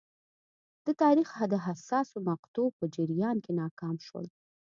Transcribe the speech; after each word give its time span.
د 0.85 0.87
تاریخ 1.01 1.29
د 1.53 1.55
حساسو 1.65 2.17
مقطعو 2.29 2.75
په 2.77 2.85
جریان 2.95 3.37
کې 3.43 3.51
ناکام 3.61 3.95
شول. 4.07 4.25